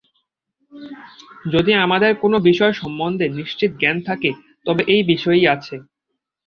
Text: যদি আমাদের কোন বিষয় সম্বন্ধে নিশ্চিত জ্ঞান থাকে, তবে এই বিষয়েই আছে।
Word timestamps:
যদি 1.53 1.71
আমাদের 1.85 2.11
কোন 2.21 2.33
বিষয় 2.49 2.73
সম্বন্ধে 2.73 3.25
নিশ্চিত 3.39 3.71
জ্ঞান 3.79 3.97
থাকে, 4.07 4.29
তবে 4.65 4.81
এই 4.93 5.01
বিষয়েই 5.11 5.45
আছে। 5.55 5.75